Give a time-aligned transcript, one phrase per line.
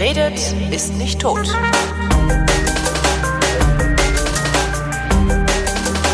[0.00, 1.46] Wer redet, ist nicht tot.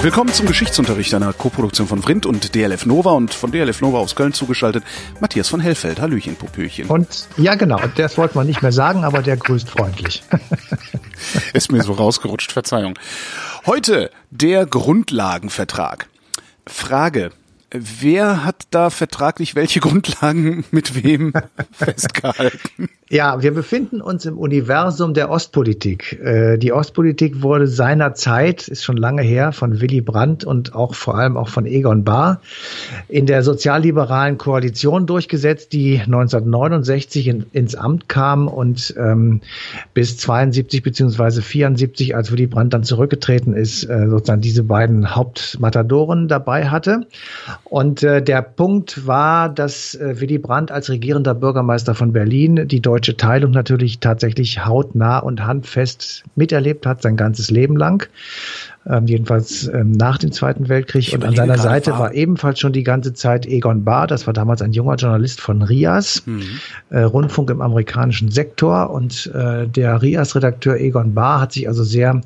[0.02, 4.16] Willkommen zum Geschichtsunterricht einer Koproduktion von Vrindt und DLF Nova und von DLF Nova aus
[4.16, 4.82] Köln zugeschaltet
[5.20, 6.00] Matthias von Hellfeld.
[6.00, 6.88] Hallöchen, Popöchen.
[6.88, 10.24] Und ja, genau, das wollte man nicht mehr sagen, aber der grüßt freundlich.
[11.52, 12.98] Ist mir so rausgerutscht, Verzeihung.
[13.66, 16.08] Heute der Grundlagenvertrag.
[16.66, 17.30] Frage.
[18.00, 21.32] Wer hat da vertraglich welche Grundlagen mit wem
[21.72, 22.88] festgehalten?
[23.08, 26.18] Ja, wir befinden uns im Universum der Ostpolitik.
[26.20, 31.14] Äh, die Ostpolitik wurde seinerzeit, ist schon lange her, von Willy Brandt und auch vor
[31.16, 32.40] allem auch von Egon Bahr
[33.06, 39.40] in der sozialliberalen Koalition durchgesetzt, die 1969 in, ins Amt kam und ähm,
[39.94, 46.26] bis 72 beziehungsweise 74, als Willy Brandt dann zurückgetreten ist, äh, sozusagen diese beiden Hauptmatadoren
[46.26, 47.06] dabei hatte.
[47.68, 52.80] Und äh, der Punkt war, dass äh, Willy Brandt als regierender Bürgermeister von Berlin die
[52.80, 58.08] deutsche Teilung natürlich tatsächlich hautnah und handfest miterlebt hat, sein ganzes Leben lang
[58.88, 61.08] ähm, jedenfalls ähm, nach dem Zweiten Weltkrieg.
[61.08, 62.14] Ich und an seiner Seite war.
[62.14, 66.22] ebenfalls schon die ganze Zeit Egon Bahr, das war damals ein junger Journalist von RIAS,
[66.26, 66.42] mhm.
[66.90, 68.90] äh, Rundfunk im amerikanischen Sektor.
[68.90, 72.20] Und äh, der RIAS-Redakteur Egon Bahr hat sich also sehr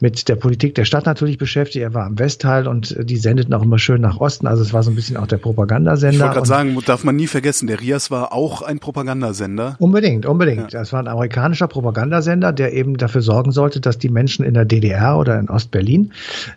[0.00, 1.82] mit der Politik der Stadt natürlich beschäftigt.
[1.82, 4.46] Er war am Westteil und äh, die sendeten auch immer schön nach Osten.
[4.46, 6.14] Also es war so ein bisschen auch der Propagandasender.
[6.14, 9.76] Ich wollte gerade sagen, darf man nie vergessen, der RIAS war auch ein Propagandasender.
[9.78, 10.72] Unbedingt, unbedingt.
[10.72, 10.78] Ja.
[10.80, 14.64] Das war ein amerikanischer Propagandasender, der eben dafür sorgen sollte, dass die Menschen in der
[14.64, 16.05] DDR oder in Ostberlin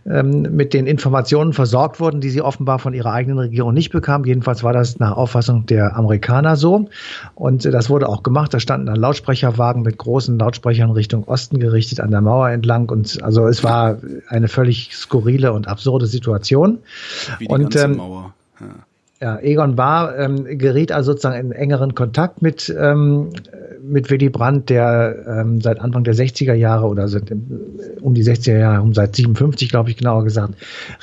[0.06, 4.26] ähm, mit den Informationen versorgt wurden, die sie offenbar von ihrer eigenen Regierung nicht bekamen.
[4.26, 6.90] Jedenfalls war das nach Auffassung der Amerikaner so.
[7.36, 8.54] Und äh, das wurde auch gemacht.
[8.54, 12.90] Da standen dann Lautsprecherwagen mit großen Lautsprechern Richtung Osten gerichtet an der Mauer entlang.
[12.90, 13.98] Und also es war
[14.28, 16.80] eine völlig skurrile und absurde Situation.
[17.38, 18.34] Wie die und, ganze ähm, Mauer.
[18.60, 18.68] Ja.
[19.22, 23.32] Ja, Egon Bahr ähm, geriet also sozusagen in engeren Kontakt mit, ähm,
[23.84, 27.30] mit Willy Brandt, der ähm, seit Anfang der 60er Jahre oder seit,
[28.00, 30.54] um die 60er Jahre, um seit 57, glaube ich genauer gesagt,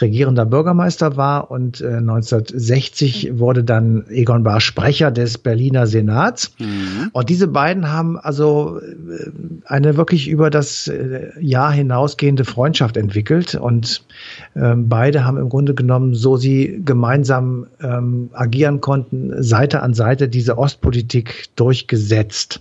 [0.01, 1.51] regierender Bürgermeister war.
[1.51, 6.53] Und äh, 1960 wurde dann Egon Bahr Sprecher des Berliner Senats.
[6.59, 7.11] Mhm.
[7.13, 9.31] Und diese beiden haben also äh,
[9.67, 13.57] eine wirklich über das äh, Jahr hinausgehende Freundschaft entwickelt.
[13.57, 14.07] Und
[14.55, 19.95] ähm, beide haben im Grunde genommen, so sie gemeinsam ähm, ähm, agieren konnten, Seite an
[19.95, 22.61] Seite diese Ostpolitik durchgesetzt.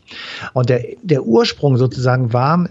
[0.54, 2.68] Und der, der Ursprung sozusagen war,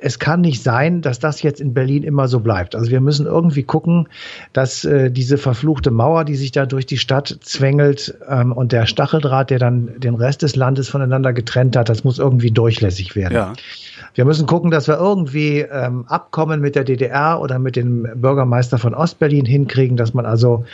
[0.00, 2.74] es kann nicht sein, dass das jetzt in Berlin immer so bleibt.
[2.74, 4.08] Also wir müssen irgendwie gucken,
[4.52, 8.86] dass äh, diese verfluchte Mauer, die sich da durch die Stadt zwängelt ähm, und der
[8.86, 13.34] Stacheldraht, der dann den Rest des Landes voneinander getrennt hat, das muss irgendwie durchlässig werden.
[13.34, 13.52] Ja.
[14.14, 18.78] Wir müssen gucken, dass wir irgendwie ähm, Abkommen mit der DDR oder mit dem Bürgermeister
[18.78, 20.64] von Ostberlin hinkriegen, dass man also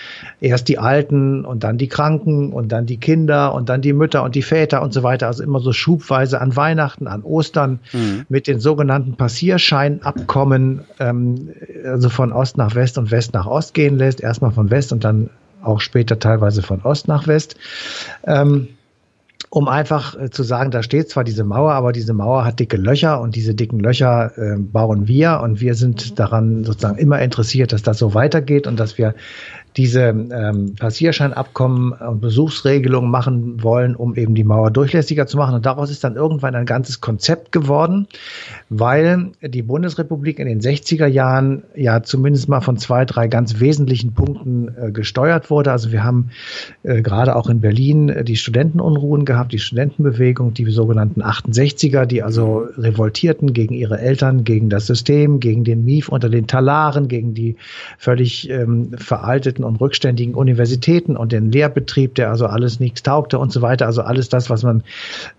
[0.41, 4.23] erst die Alten und dann die Kranken und dann die Kinder und dann die Mütter
[4.23, 8.27] und die Väter und so weiter, also immer so schubweise an Weihnachten, an Ostern mhm.
[8.29, 11.51] mit den sogenannten Passierscheinabkommen, ähm,
[11.85, 15.05] also von Ost nach West und West nach Ost gehen lässt, erstmal von West und
[15.05, 15.31] dann
[15.63, 17.57] auch später teilweise von Ost nach West.
[18.27, 18.69] Ähm,
[19.55, 22.77] um einfach äh, zu sagen, da steht zwar diese Mauer, aber diese Mauer hat dicke
[22.77, 27.73] Löcher und diese dicken Löcher äh, bauen wir und wir sind daran sozusagen immer interessiert,
[27.73, 29.15] dass das so weitergeht und dass wir
[29.77, 35.55] diese ähm, Passierscheinabkommen und Besuchsregelungen machen wollen, um eben die Mauer durchlässiger zu machen.
[35.55, 38.07] Und daraus ist dann irgendwann ein ganzes Konzept geworden,
[38.69, 44.13] weil die Bundesrepublik in den 60er Jahren ja zumindest mal von zwei, drei ganz wesentlichen
[44.15, 45.73] Punkten äh, gesteuert wurde.
[45.73, 46.31] Also wir haben
[46.85, 52.23] äh, gerade auch in Berlin äh, die Studentenunruhen gehabt, die Studentenbewegung, die sogenannten 68er, die
[52.23, 57.35] also revoltierten gegen ihre Eltern, gegen das System, gegen den Mief unter den Talaren, gegen
[57.35, 57.57] die
[57.99, 63.53] völlig ähm, veralteten und rückständigen Universitäten und den Lehrbetrieb, der also alles nichts taugte und
[63.53, 63.87] so weiter.
[63.87, 64.83] Also alles das, was man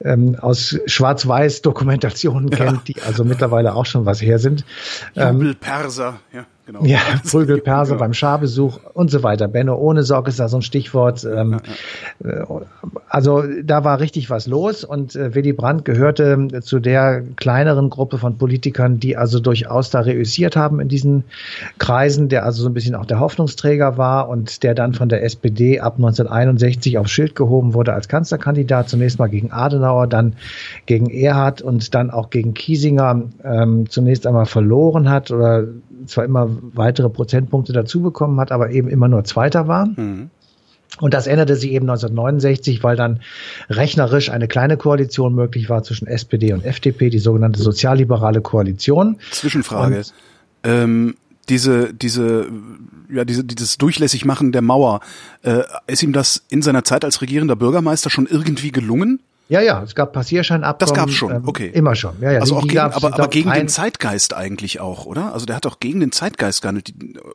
[0.04, 2.96] ähm, aus Schwarz-Weiß-Dokumentationen kennt, ja.
[2.96, 4.66] die also mittlerweile auch schon was her sind.
[5.16, 6.46] Jubelperser, ähm, ja.
[6.66, 6.84] Genau.
[6.84, 7.00] Ja,
[7.30, 8.00] Prügelperse genau.
[8.00, 9.48] beim Scharbesuch und so weiter.
[9.48, 11.24] Benno ohne Sorge ist da so ein Stichwort.
[11.24, 11.60] Ähm,
[12.24, 12.42] ja, ja.
[12.42, 12.46] Äh,
[13.08, 18.18] also da war richtig was los und äh, Willy Brandt gehörte zu der kleineren Gruppe
[18.18, 21.24] von Politikern, die also durchaus da reüssiert haben in diesen
[21.78, 25.24] Kreisen, der also so ein bisschen auch der Hoffnungsträger war und der dann von der
[25.24, 28.90] SPD ab 1961 aufs Schild gehoben wurde als Kanzlerkandidat.
[28.90, 30.34] Zunächst mal gegen Adenauer, dann
[30.88, 35.66] gegen Erhard und dann auch gegen Kiesinger ähm, zunächst einmal verloren hat oder
[36.08, 39.88] zwar immer weitere Prozentpunkte dazu bekommen hat, aber eben immer nur Zweiter war.
[39.88, 40.30] Mhm.
[41.02, 43.20] Und das änderte sich eben 1969, weil dann
[43.70, 49.18] rechnerisch eine kleine Koalition möglich war zwischen SPD und FDP, die sogenannte sozialliberale Koalition.
[49.32, 50.04] Zwischenfrage.
[50.64, 51.16] ähm,
[51.50, 52.48] diese, diese,
[53.12, 55.02] ja, diese, dieses Durchlässigmachen der Mauer,
[55.44, 59.20] äh, ist ihm das in seiner Zeit als regierender Bürgermeister schon irgendwie gelungen?
[59.48, 60.80] Ja, ja, es gab Passierscheinabkommen.
[60.80, 61.70] Das gab schon, ähm, okay.
[61.72, 62.14] Immer schon.
[62.20, 65.34] Ja, ja, also auch gegen, aber, aber gegen den Zeitgeist eigentlich auch, oder?
[65.34, 66.94] Also der hat auch gegen den Zeitgeist gehandelt,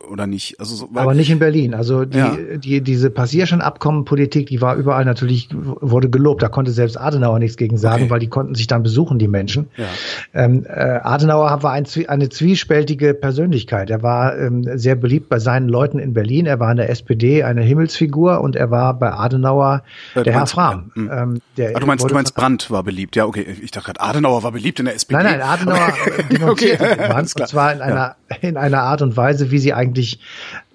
[0.09, 0.59] oder nicht?
[0.59, 1.73] Also so, aber nicht in Berlin.
[1.73, 2.35] Also die, ja.
[2.57, 6.41] die, diese Passierscheinabkommenpolitik, die war überall natürlich, wurde gelobt.
[6.41, 8.11] Da konnte selbst Adenauer nichts gegen sagen, okay.
[8.11, 9.69] weil die konnten sich dann besuchen, die Menschen.
[9.77, 9.85] Ja.
[10.33, 13.89] Ähm, äh, Adenauer war ein, eine zwiespältige Persönlichkeit.
[13.89, 16.45] Er war ähm, sehr beliebt bei seinen Leuten in Berlin.
[16.45, 19.83] Er war in der SPD eine Himmelsfigur und er war bei Adenauer
[20.15, 20.91] äh, der Herr Fram.
[20.93, 21.09] Hm.
[21.13, 23.45] Ähm, der, du meinst, du meinst Brandt war beliebt, ja, okay.
[23.61, 25.21] Ich dachte gerade, Adenauer war beliebt in der SPD.
[25.21, 25.93] Nein, nein, Adenauer
[26.49, 26.77] okay.
[26.77, 28.35] Brandt, und zwar in einer, ja.
[28.41, 30.19] in einer Art und Weise, wie sie eigentlich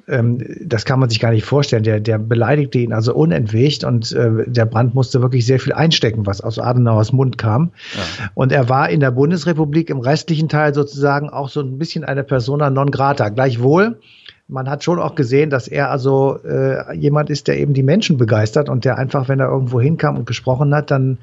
[0.08, 1.82] ähm, das kann man sich gar nicht vorstellen.
[1.82, 6.26] Der, der beleidigte ihn also unentwegt und äh, der Brandt musste wirklich sehr viel einstecken,
[6.26, 7.72] was aus Adenauers Mund kam.
[7.94, 8.30] Ja.
[8.34, 12.24] Und er war in der Bundesrepublik im restlichen Teil sozusagen auch so ein bisschen eine
[12.24, 13.28] Persona non grata.
[13.30, 13.98] Gleichwohl
[14.48, 18.16] man hat schon auch gesehen, dass er also äh, jemand ist, der eben die Menschen
[18.16, 21.18] begeistert und der einfach, wenn er irgendwo hinkam und gesprochen hat, dann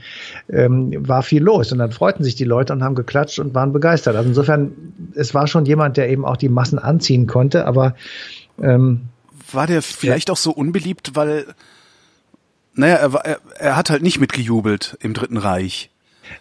[0.49, 3.71] ähm, war viel los und dann freuten sich die Leute und haben geklatscht und waren
[3.71, 4.17] begeistert.
[4.17, 4.73] Also insofern,
[5.15, 7.95] es war schon jemand, der eben auch die Massen anziehen konnte, aber
[8.61, 9.03] ähm,
[9.51, 10.33] war der vielleicht ja.
[10.33, 11.45] auch so unbeliebt, weil
[12.75, 15.91] naja, er, war, er, er hat halt nicht mitgejubelt im Dritten Reich.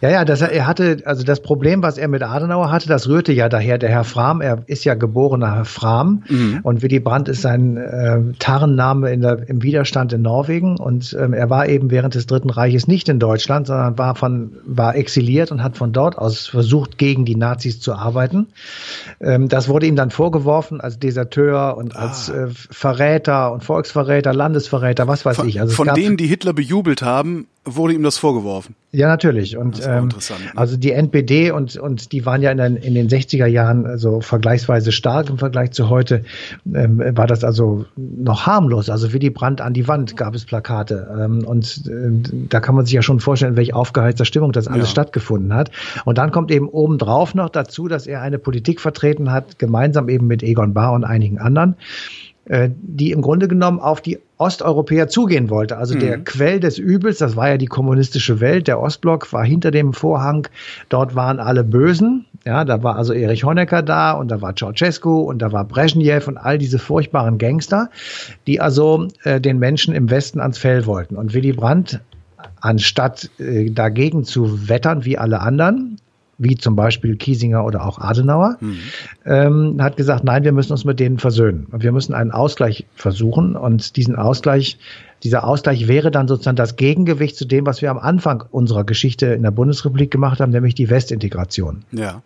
[0.01, 3.33] Ja, ja, das, er hatte, also das Problem, was er mit Adenauer hatte, das rührte
[3.33, 3.77] ja daher.
[3.77, 6.59] Der Herr Fram, er ist ja geborener Herr Fram mhm.
[6.63, 11.33] und Willy Brandt ist sein äh, Tarnname in der, im Widerstand in Norwegen und ähm,
[11.33, 15.51] er war eben während des Dritten Reiches nicht in Deutschland, sondern war von, war exiliert
[15.51, 18.47] und hat von dort aus versucht, gegen die Nazis zu arbeiten.
[19.19, 22.07] Ähm, das wurde ihm dann vorgeworfen als Deserteur und ah.
[22.07, 25.59] als äh, Verräter und Volksverräter, Landesverräter, was weiß von, ich.
[25.59, 28.75] Also von denen, die Hitler bejubelt haben, wurde ihm das vorgeworfen.
[28.91, 29.57] Ja, natürlich.
[29.57, 30.51] Und ähm, ne?
[30.55, 34.21] also die NPD und und die waren ja in den, in den 60er Jahren also
[34.21, 36.23] vergleichsweise stark im Vergleich zu heute.
[36.73, 38.89] Ähm, war das also noch harmlos.
[38.89, 42.85] Also Willy Brandt an die Wand gab es Plakate ähm, und äh, da kann man
[42.85, 44.91] sich ja schon vorstellen, welche aufgeheizter Stimmung das alles ja.
[44.91, 45.71] stattgefunden hat.
[46.03, 50.27] Und dann kommt eben obendrauf noch dazu, dass er eine Politik vertreten hat, gemeinsam eben
[50.27, 51.75] mit Egon Bahr und einigen anderen
[52.45, 55.77] die im Grunde genommen auf die Osteuropäer zugehen wollte.
[55.77, 55.99] Also mhm.
[55.99, 59.93] der Quell des Übels, das war ja die kommunistische Welt, der Ostblock war hinter dem
[59.93, 60.47] Vorhang,
[60.89, 62.25] dort waren alle Bösen.
[62.45, 66.27] Ja, da war also Erich Honecker da und da war Ceausescu und da war Brezhnev
[66.27, 67.89] und all diese furchtbaren Gangster,
[68.47, 71.15] die also äh, den Menschen im Westen ans Fell wollten.
[71.15, 72.01] Und Willy Brandt
[72.59, 75.99] anstatt äh, dagegen zu wettern wie alle anderen,
[76.43, 78.77] wie zum Beispiel Kiesinger oder auch Adenauer, mhm.
[79.25, 81.67] ähm, hat gesagt, nein, wir müssen uns mit denen versöhnen.
[81.71, 83.55] Und wir müssen einen Ausgleich versuchen.
[83.55, 84.77] Und diesen Ausgleich,
[85.23, 89.27] dieser Ausgleich wäre dann sozusagen das Gegengewicht zu dem, was wir am Anfang unserer Geschichte
[89.27, 91.83] in der Bundesrepublik gemacht haben, nämlich die Westintegration.
[91.91, 92.21] Ja.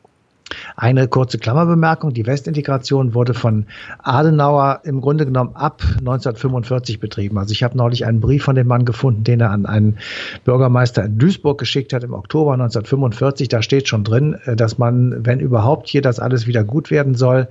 [0.76, 2.14] Eine kurze Klammerbemerkung.
[2.14, 3.66] Die Westintegration wurde von
[4.04, 7.38] Adenauer im Grunde genommen ab 1945 betrieben.
[7.38, 9.98] Also ich habe neulich einen Brief von dem Mann gefunden, den er an einen
[10.46, 13.50] Bürgermeister in Duisburg geschickt hat im Oktober 1945.
[13.50, 17.16] Da steht schon drin, äh, dass man, wenn überhaupt hier das alles wieder gut werden
[17.16, 17.48] soll,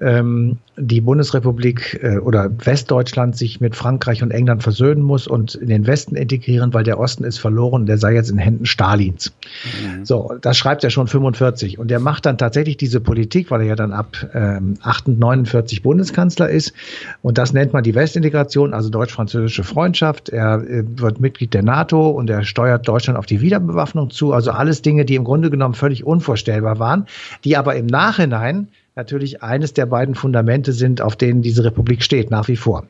[0.00, 5.68] ähm, die Bundesrepublik äh, oder Westdeutschland sich mit Frankreich und England versöhnen muss und in
[5.68, 9.32] den Westen integrieren, weil der Osten ist verloren, der sei jetzt in Händen Stalins.
[9.64, 10.06] Mhm.
[10.06, 13.66] So, das schreibt er schon 45 und der macht dann tatsächlich diese Politik, weil er
[13.68, 16.72] ja dann ab ähm, 48 Bundeskanzler ist
[17.22, 20.28] und das nennt man die Westintegration, also deutsch-französische Freundschaft.
[20.28, 24.50] Er äh, wird Mitglied der NATO und er steuert Deutschland auf die Wiederbewaffnung zu, also
[24.50, 27.06] alles Dinge, die im Grunde genommen völlig unvorstellbar waren,
[27.44, 28.68] die aber im Nachhinein
[29.00, 32.84] natürlich eines der beiden Fundamente sind, auf denen diese Republik steht, nach wie vor.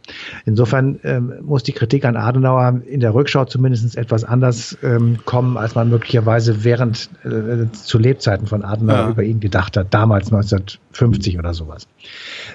[0.44, 5.56] Insofern ähm, muss die Kritik an Adenauer in der Rückschau zumindest etwas anders ähm, kommen,
[5.56, 9.10] als man möglicherweise während äh, zu Lebzeiten von Adenauer ja.
[9.10, 11.86] über ihn gedacht hat, damals 1950 oder sowas.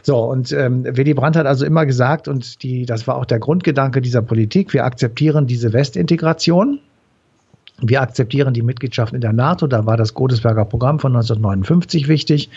[0.03, 3.39] So, und ähm, Willy Brandt hat also immer gesagt, und die, das war auch der
[3.39, 6.79] Grundgedanke dieser Politik, wir akzeptieren diese Westintegration,
[7.82, 12.50] wir akzeptieren die Mitgliedschaft in der NATO, da war das Godesberger Programm von 1959 wichtig.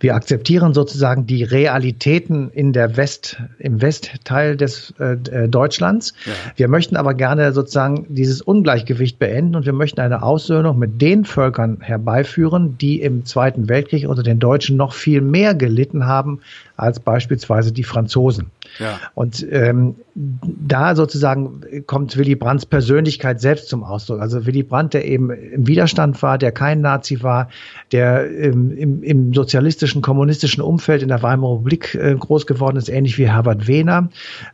[0.00, 6.14] Wir akzeptieren sozusagen die Realitäten in der West, im Westteil des äh, äh, Deutschlands.
[6.24, 6.32] Ja.
[6.56, 11.26] Wir möchten aber gerne sozusagen dieses Ungleichgewicht beenden und wir möchten eine Aussöhnung mit den
[11.26, 16.40] Völkern herbeiführen, die im Zweiten Weltkrieg unter den Deutschen noch viel mehr gelitten haben
[16.76, 18.50] als beispielsweise die Franzosen.
[18.78, 18.98] Ja.
[19.14, 24.20] Und ähm, da sozusagen kommt Willy Brandts Persönlichkeit selbst zum Ausdruck.
[24.20, 27.48] Also Willy Brandt, der eben im Widerstand war, der kein Nazi war,
[27.92, 32.88] der ähm, im, im, sozialistischen, kommunistischen Umfeld in der Weimarer Republik äh, groß geworden ist,
[32.88, 34.08] ähnlich wie Herbert Wehner.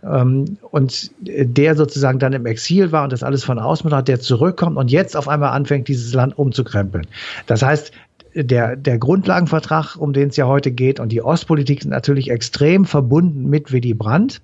[0.04, 4.20] Ähm, und der sozusagen dann im Exil war und das alles von außen hat, der
[4.20, 7.06] zurückkommt und jetzt auf einmal anfängt, dieses Land umzukrempeln.
[7.46, 7.92] Das heißt,
[8.34, 12.84] der, der Grundlagenvertrag, um den es ja heute geht, und die Ostpolitik sind natürlich extrem
[12.84, 14.40] verbunden mit Willy Brandt.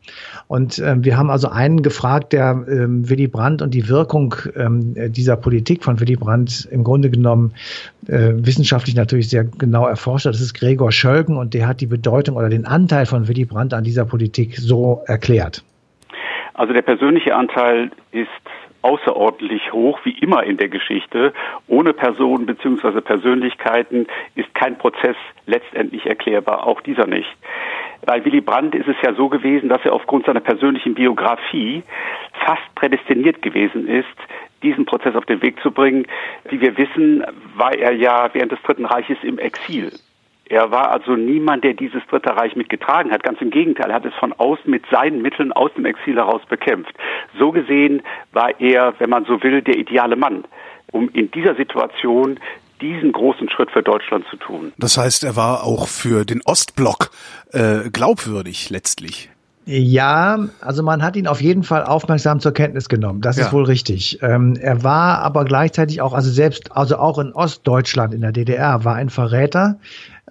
[0.47, 4.95] Und ähm, wir haben also einen gefragt, der ähm, Willy Brandt und die Wirkung ähm,
[5.13, 7.53] dieser Politik von Willy Brandt im Grunde genommen
[8.07, 10.35] äh, wissenschaftlich natürlich sehr genau erforscht hat.
[10.35, 13.75] Das ist Gregor Schölgen und der hat die Bedeutung oder den Anteil von Willy Brandt
[13.75, 15.65] an dieser Politik so erklärt.
[16.55, 18.29] Also der persönliche Anteil ist
[18.85, 21.33] außerordentlich hoch, wie immer in der Geschichte.
[21.67, 23.01] Ohne Personen bzw.
[23.01, 27.35] Persönlichkeiten ist kein Prozess letztendlich erklärbar, auch dieser nicht.
[28.05, 31.83] Bei Willy Brandt ist es ja so gewesen, dass er aufgrund seiner persönlichen Biografie
[32.45, 34.07] fast prädestiniert gewesen ist,
[34.63, 36.07] diesen Prozess auf den Weg zu bringen.
[36.51, 37.25] Wie wir wissen,
[37.57, 39.93] war er ja während des Dritten Reiches im Exil.
[40.47, 43.23] Er war also niemand, der dieses Dritte Reich mitgetragen hat.
[43.23, 46.43] Ganz im Gegenteil, er hat es von außen mit seinen Mitteln aus dem Exil heraus
[46.49, 46.95] bekämpft.
[47.39, 50.45] So gesehen war er, wenn man so will, der ideale Mann,
[50.93, 52.39] um in dieser Situation
[52.81, 54.73] diesen großen Schritt für Deutschland zu tun.
[54.77, 57.11] Das heißt, er war auch für den Ostblock
[57.53, 59.31] äh, glaubwürdig letztlich.
[59.67, 63.23] Ja, also man hat ihn auf jeden Fall aufmerksam zur Kenntnis genommen.
[63.23, 63.47] Das ja.
[63.47, 64.19] ist wohl richtig.
[64.23, 68.85] Ähm, er war aber gleichzeitig auch, also selbst, also auch in Ostdeutschland, in der DDR,
[68.85, 69.79] war ein Verräter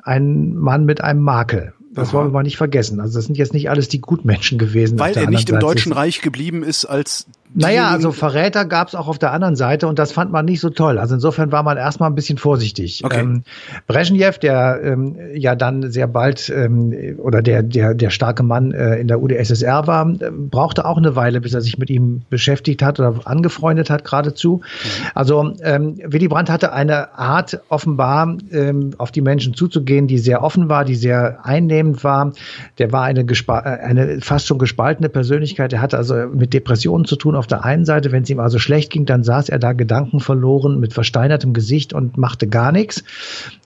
[0.03, 1.73] ein Mann mit einem Makel.
[1.93, 2.17] Das Aha.
[2.17, 2.99] wollen wir mal nicht vergessen.
[2.99, 4.99] Also das sind jetzt nicht alles die Gutmenschen gewesen.
[4.99, 5.65] Weil er nicht im Seite.
[5.65, 9.87] Deutschen Reich geblieben ist als naja, also Verräter gab es auch auf der anderen Seite
[9.87, 10.97] und das fand man nicht so toll.
[10.97, 13.03] Also insofern war man erstmal ein bisschen vorsichtig.
[13.03, 13.19] Okay.
[13.19, 13.43] Ähm,
[13.87, 18.95] Brezhnev, der ähm, ja dann sehr bald ähm, oder der, der, der starke Mann äh,
[18.95, 22.81] in der UdSSR war, äh, brauchte auch eine Weile, bis er sich mit ihm beschäftigt
[22.81, 24.61] hat oder angefreundet hat geradezu.
[24.63, 25.07] Mhm.
[25.13, 30.41] Also ähm, Willy Brandt hatte eine Art offenbar ähm, auf die Menschen zuzugehen, die sehr
[30.41, 32.33] offen war, die sehr einnehmend war.
[32.79, 35.71] Der war eine, äh, eine fast schon gespaltene Persönlichkeit.
[35.73, 38.57] Er hatte also mit Depressionen zu tun auf der einen Seite, wenn es ihm also
[38.57, 43.03] schlecht ging, dann saß er da Gedanken verloren mit versteinertem Gesicht und machte gar nichts.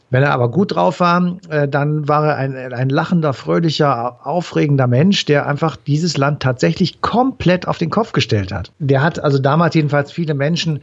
[0.10, 4.88] Wenn er aber gut drauf war, äh, dann war er ein, ein lachender, fröhlicher, aufregender
[4.88, 8.72] Mensch, der einfach dieses Land tatsächlich komplett auf den Kopf gestellt hat.
[8.80, 10.80] Der hat also damals jedenfalls viele Menschen,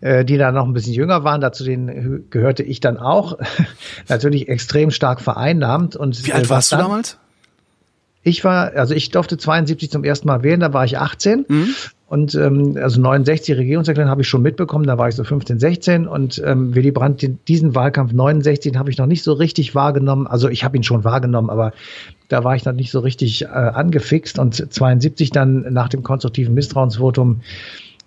[0.00, 3.36] äh, die da noch ein bisschen jünger waren, dazu denen gehörte ich dann auch,
[4.08, 5.94] natürlich extrem stark vereinnahmt.
[5.94, 7.18] Und, Wie alt äh, warst du damals?
[8.22, 11.46] Ich war, also ich durfte 72 zum ersten Mal wählen, da war ich 18.
[11.48, 11.74] Mhm.
[12.08, 16.06] Und ähm, also 69 Regierungserklärung habe ich schon mitbekommen, da war ich so 15, 16
[16.06, 20.26] und ähm, Willy Brandt, den, diesen Wahlkampf 69 habe ich noch nicht so richtig wahrgenommen.
[20.26, 21.72] Also ich habe ihn schon wahrgenommen, aber
[22.28, 26.54] da war ich noch nicht so richtig äh, angefixt und 72 dann nach dem konstruktiven
[26.54, 27.42] Misstrauensvotum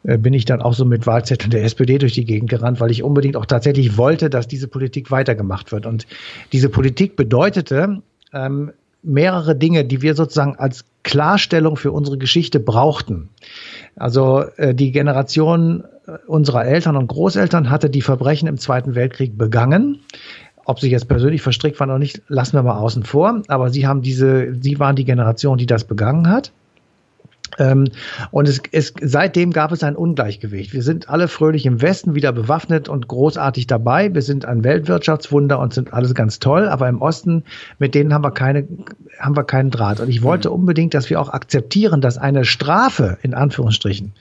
[0.04, 2.90] äh, bin ich dann auch so mit Wahlzetteln der SPD durch die Gegend gerannt, weil
[2.90, 5.86] ich unbedingt auch tatsächlich wollte, dass diese Politik weitergemacht wird.
[5.86, 6.08] Und
[6.54, 8.02] diese Politik bedeutete,
[8.34, 8.72] ähm,
[9.04, 13.30] mehrere Dinge, die wir sozusagen als Klarstellung für unsere Geschichte brauchten.
[13.96, 19.38] Also äh, die Generation äh, unserer Eltern und Großeltern hatte die Verbrechen im Zweiten Weltkrieg
[19.38, 20.00] begangen.
[20.66, 23.42] Ob sie jetzt persönlich verstrickt waren oder nicht, lassen wir mal außen vor.
[23.48, 26.52] Aber sie haben diese, sie waren die Generation, die das begangen hat.
[27.60, 27.90] Ähm,
[28.32, 30.74] und es, es, seitdem gab es ein Ungleichgewicht.
[30.74, 34.14] Wir sind alle fröhlich im Westen wieder bewaffnet und großartig dabei.
[34.14, 36.68] Wir sind ein Weltwirtschaftswunder und sind alles ganz toll.
[36.68, 37.44] Aber im Osten,
[37.80, 38.68] mit denen haben wir keine,
[39.20, 40.00] haben wir keinen Draht.
[40.00, 40.56] Und ich wollte mhm.
[40.56, 44.14] unbedingt, dass wir auch akzeptieren, dass eine Strafe, in Anführungsstrichen,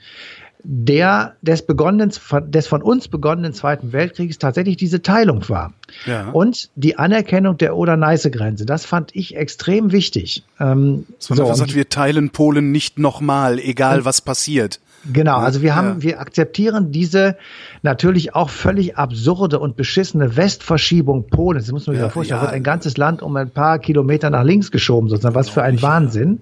[0.63, 2.11] der des begonnenen,
[2.47, 5.73] des von uns begonnenen Zweiten Weltkriegs tatsächlich diese Teilung war.
[6.05, 6.29] Ja.
[6.29, 8.65] Und die Anerkennung der Oder-Neiße-Grenze.
[8.65, 10.43] Das fand ich extrem wichtig.
[10.59, 14.79] Ähm, Sondern so, gesagt, wir teilen Polen nicht nochmal, egal was passiert.
[15.11, 16.01] Genau, also wir haben, ja.
[16.03, 17.35] wir akzeptieren diese
[17.81, 21.65] natürlich auch völlig absurde und beschissene Westverschiebung Polens.
[21.65, 22.39] Das muss man sich ja, vorstellen.
[22.39, 22.45] Ja.
[22.45, 25.33] Da wird ein ganzes Land um ein paar Kilometer nach links geschoben, sozusagen.
[25.33, 26.41] Was für ein Wahnsinn.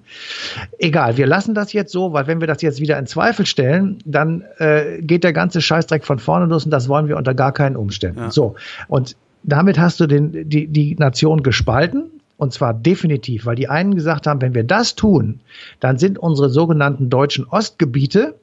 [0.78, 3.98] Egal, wir lassen das jetzt so, weil wenn wir das jetzt wieder in Zweifel stellen,
[4.04, 7.52] dann äh, geht der ganze Scheißdreck von vorne los und das wollen wir unter gar
[7.52, 8.20] keinen Umständen.
[8.20, 8.30] Ja.
[8.30, 8.56] So.
[8.88, 12.10] Und damit hast du den, die, die Nation gespalten.
[12.36, 15.40] Und zwar definitiv, weil die einen gesagt haben, wenn wir das tun,
[15.78, 18.34] dann sind unsere sogenannten deutschen Ostgebiete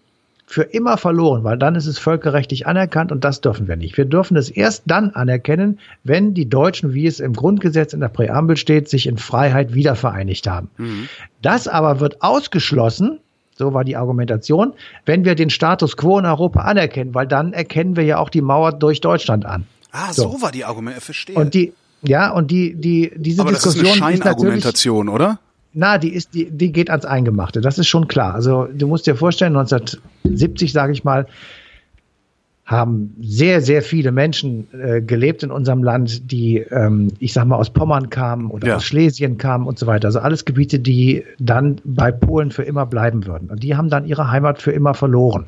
[0.49, 3.97] für immer verloren, weil dann ist es völkerrechtlich anerkannt und das dürfen wir nicht.
[3.97, 8.07] Wir dürfen es erst dann anerkennen, wenn die Deutschen, wie es im Grundgesetz in der
[8.07, 10.69] Präambel steht, sich in Freiheit wiedervereinigt haben.
[10.77, 11.09] Mhm.
[11.41, 13.19] Das aber wird ausgeschlossen,
[13.57, 14.71] so war die Argumentation,
[15.05, 18.41] wenn wir den Status quo in Europa anerkennen, weil dann erkennen wir ja auch die
[18.41, 19.67] Mauer durch Deutschland an.
[19.91, 21.35] Ah, so, so war die Argumentation, verstehe.
[21.35, 21.73] Und die,
[22.03, 23.83] ja, und die, die, diese Aber Diskussion.
[23.83, 25.39] Das ist eine Scheinargumentation, oder?
[25.79, 27.61] Na, die ist, die, die geht ans Eingemachte.
[27.61, 28.33] Das ist schon klar.
[28.33, 31.27] Also du musst dir vorstellen, 1970, sage ich mal,
[32.65, 37.57] haben sehr, sehr viele Menschen äh, gelebt in unserem Land, die, ähm, ich sag mal,
[37.57, 38.75] aus Pommern kamen oder ja.
[38.77, 40.07] aus Schlesien kamen und so weiter.
[40.07, 43.51] Also alles Gebiete, die dann bei Polen für immer bleiben würden.
[43.51, 45.45] Und die haben dann ihre Heimat für immer verloren.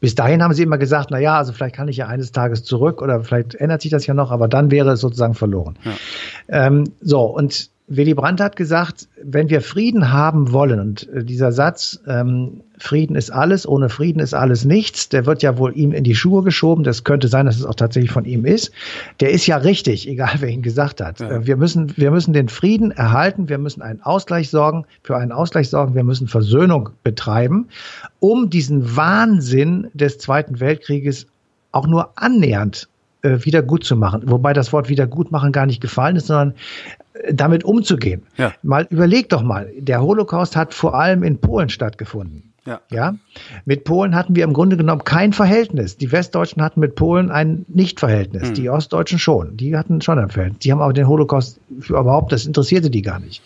[0.00, 2.64] Bis dahin haben sie immer gesagt, na ja, also vielleicht kann ich ja eines Tages
[2.64, 5.76] zurück oder vielleicht ändert sich das ja noch, aber dann wäre es sozusagen verloren.
[5.84, 5.92] Ja.
[6.48, 11.52] Ähm, so, und Willy Brandt hat gesagt, wenn wir Frieden haben wollen, und äh, dieser
[11.52, 15.92] Satz, ähm, Frieden ist alles, ohne Frieden ist alles nichts, der wird ja wohl ihm
[15.92, 16.84] in die Schuhe geschoben.
[16.84, 18.72] Das könnte sein, dass es auch tatsächlich von ihm ist.
[19.20, 21.20] Der ist ja richtig, egal wer ihn gesagt hat.
[21.20, 21.30] Ja.
[21.30, 25.32] Äh, wir müssen, wir müssen den Frieden erhalten, wir müssen einen Ausgleich sorgen, für einen
[25.32, 27.68] Ausgleich sorgen, wir müssen Versöhnung betreiben,
[28.20, 31.26] um diesen Wahnsinn des Zweiten Weltkrieges
[31.72, 32.88] auch nur annähernd
[33.22, 34.22] äh, wieder gut zu machen.
[34.26, 36.54] Wobei das Wort wieder gut machen gar nicht gefallen ist, sondern
[37.14, 38.22] äh, damit umzugehen.
[38.36, 38.52] Ja.
[38.62, 42.47] Mal überleg doch mal, der Holocaust hat vor allem in Polen stattgefunden.
[42.68, 42.80] Ja.
[42.90, 43.14] ja.
[43.64, 45.96] Mit Polen hatten wir im Grunde genommen kein Verhältnis.
[45.96, 48.50] Die Westdeutschen hatten mit Polen ein Nichtverhältnis.
[48.50, 48.54] Mhm.
[48.54, 49.56] Die Ostdeutschen schon.
[49.56, 50.58] Die hatten schon ein Verhältnis.
[50.60, 53.42] Die haben aber den Holocaust überhaupt, das interessierte die gar nicht.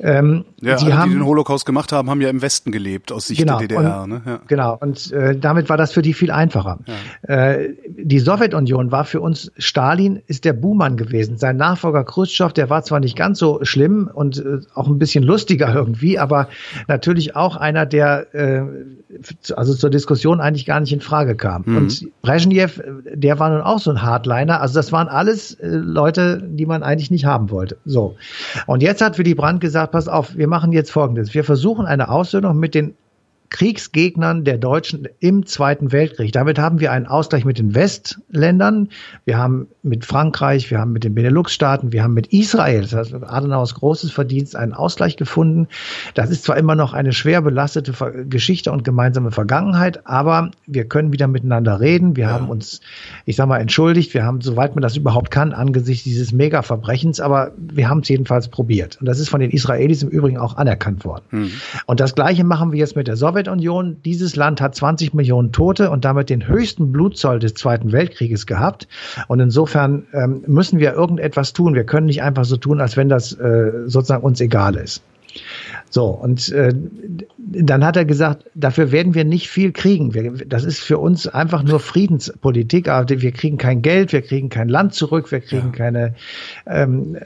[0.00, 3.12] Ähm, ja, die, alle, haben, die den Holocaust gemacht haben, haben ja im Westen gelebt,
[3.12, 4.02] aus Sicht genau, der DDR.
[4.04, 4.22] Und, ne?
[4.24, 4.40] ja.
[4.46, 4.78] Genau.
[4.80, 6.78] Und äh, damit war das für die viel einfacher.
[7.28, 7.34] Ja.
[7.34, 11.36] Äh, die Sowjetunion war für uns, Stalin ist der Buhmann gewesen.
[11.36, 15.22] Sein Nachfolger Khrushchev, der war zwar nicht ganz so schlimm und äh, auch ein bisschen
[15.22, 16.48] lustiger irgendwie, aber
[16.88, 21.62] natürlich auch einer, der äh, also zur Diskussion eigentlich gar nicht in Frage kam.
[21.66, 21.76] Mhm.
[21.76, 22.82] Und Brezhnev,
[23.12, 24.60] der war nun auch so ein Hardliner.
[24.60, 27.76] Also das waren alles äh, Leute, die man eigentlich nicht haben wollte.
[27.84, 28.16] So.
[28.66, 31.34] Und jetzt hat Willy Brandt gesagt, pass auf, wir machen jetzt Folgendes.
[31.34, 32.94] Wir versuchen eine Aussöhnung mit den
[33.54, 36.32] Kriegsgegnern der Deutschen im Zweiten Weltkrieg.
[36.32, 38.88] Damit haben wir einen Ausgleich mit den Westländern,
[39.26, 43.14] wir haben mit Frankreich, wir haben mit den Benelux-Staaten, wir haben mit Israel, das heißt
[43.14, 45.68] Adenauers großes Verdienst, einen Ausgleich gefunden.
[46.14, 47.92] Das ist zwar immer noch eine schwer belastete
[48.28, 52.16] Geschichte und gemeinsame Vergangenheit, aber wir können wieder miteinander reden.
[52.16, 52.30] Wir ja.
[52.30, 52.80] haben uns,
[53.24, 54.14] ich sag mal, entschuldigt.
[54.14, 58.48] Wir haben, soweit man das überhaupt kann, angesichts dieses Mega-Verbrechens, aber wir haben es jedenfalls
[58.48, 58.96] probiert.
[58.98, 61.24] Und das ist von den Israelis im Übrigen auch anerkannt worden.
[61.30, 61.50] Mhm.
[61.86, 63.43] Und das Gleiche machen wir jetzt mit der Sowjetunion.
[63.44, 64.02] Sowjetunion.
[64.04, 68.88] Dieses Land hat 20 Millionen Tote und damit den höchsten Blutzoll des Zweiten Weltkrieges gehabt.
[69.28, 71.74] Und insofern ähm, müssen wir irgendetwas tun.
[71.74, 75.02] Wir können nicht einfach so tun, als wenn das äh, sozusagen uns egal ist.
[75.90, 76.72] So, und äh,
[77.38, 80.14] dann hat er gesagt, dafür werden wir nicht viel kriegen.
[80.14, 84.48] Wir, das ist für uns einfach nur Friedenspolitik, aber wir kriegen kein Geld, wir kriegen
[84.48, 85.76] kein Land zurück, wir kriegen ja.
[85.76, 86.14] keine,
[86.66, 87.16] ähm,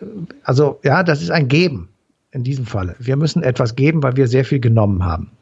[0.43, 1.91] also ja, das ist ein Geben
[2.31, 2.95] in diesem Falle.
[2.99, 5.33] Wir müssen etwas geben, weil wir sehr viel genommen haben.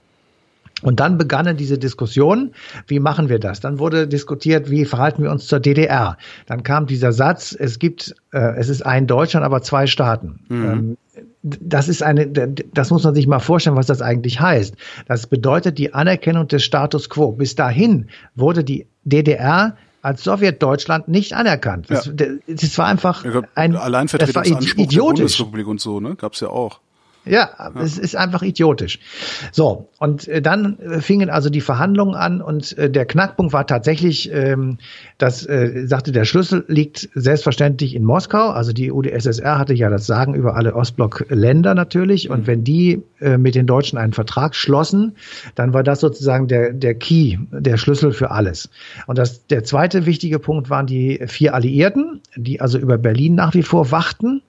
[0.83, 2.53] Und dann begannen diese Diskussionen,
[2.87, 3.61] wie machen wir das?
[3.61, 6.19] Dann wurde diskutiert, wie verhalten wir uns zur DDR?
[6.45, 10.41] Dann kam dieser Satz, es gibt, äh, es ist ein Deutschland, aber zwei Staaten.
[10.49, 10.65] Mhm.
[10.65, 10.97] Ähm,
[11.43, 14.75] das ist eine, das muss man sich mal vorstellen, was das eigentlich heißt.
[15.07, 17.33] Das bedeutet die Anerkennung des Status quo.
[17.33, 21.87] Bis dahin wurde die DDR als Sowjetdeutschland nicht anerkannt.
[21.89, 22.13] Das, ja.
[22.47, 26.17] das war einfach ein Alleinvertretungsanspruch der Bundesrepublik und so, ne?
[26.17, 26.81] Gab's ja auch.
[27.27, 28.99] Ja, ja, es ist einfach idiotisch.
[29.53, 34.31] So, und äh, dann fingen also die Verhandlungen an und äh, der Knackpunkt war tatsächlich,
[34.33, 34.79] ähm,
[35.19, 38.51] dass, äh, sagte, der Schlüssel liegt selbstverständlich in Moskau.
[38.51, 42.31] Also die UdSSR hatte ja das Sagen über alle Ostblock-Länder natürlich.
[42.31, 42.47] Und mhm.
[42.47, 45.17] wenn die äh, mit den Deutschen einen Vertrag schlossen,
[45.55, 48.69] dann war das sozusagen der, der Key, der Schlüssel für alles.
[49.07, 53.55] Und das, der zweite wichtige Punkt waren die vier Alliierten, die also über Berlin nach
[53.55, 54.43] wie vor wachten.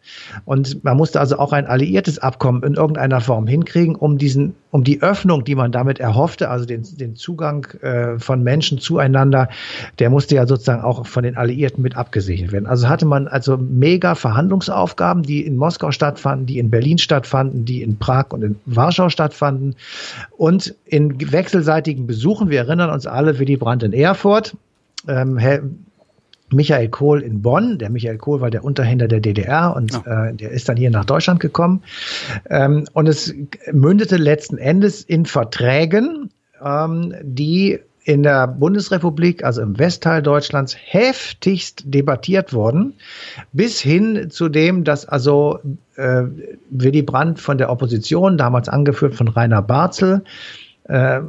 [0.45, 4.83] Und man musste also auch ein alliiertes Abkommen in irgendeiner Form hinkriegen, um diesen, um
[4.83, 9.49] die Öffnung, die man damit erhoffte, also den, den Zugang äh, von Menschen zueinander,
[9.97, 12.67] der musste ja sozusagen auch von den Alliierten mit abgesichert werden.
[12.67, 17.81] Also hatte man also mega Verhandlungsaufgaben, die in Moskau stattfanden, die in Berlin stattfanden, die
[17.81, 19.75] in Prag und in Warschau stattfanden
[20.37, 22.49] und in wechselseitigen Besuchen.
[22.49, 24.55] Wir erinnern uns alle, Willy Brandt in Erfurt.
[25.07, 25.39] Ähm,
[26.51, 27.77] Michael Kohl in Bonn.
[27.77, 30.27] Der Michael Kohl war der Unterhändler der DDR und ja.
[30.29, 31.83] äh, der ist dann hier nach Deutschland gekommen.
[32.49, 33.33] Ähm, und es
[33.71, 36.29] mündete letzten Endes in Verträgen,
[36.63, 42.93] ähm, die in der Bundesrepublik, also im Westteil Deutschlands, heftigst debattiert wurden,
[43.51, 45.59] bis hin zu dem, dass also
[45.97, 46.23] äh,
[46.69, 50.23] Willy Brandt von der Opposition, damals angeführt von Rainer Barzel,
[50.85, 51.19] äh,